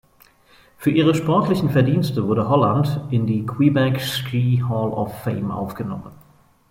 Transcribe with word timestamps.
Für 0.79 0.89
ihre 0.89 1.13
sportlichen 1.13 1.69
Verdienste 1.69 2.27
wurde 2.27 2.49
Holland 2.49 2.99
in 3.11 3.27
die 3.27 3.45
Quebec 3.45 4.01
Ski 4.01 4.63
Hall 4.67 4.89
of 4.93 5.15
Fame 5.21 5.51
aufgenommen. 5.51 6.13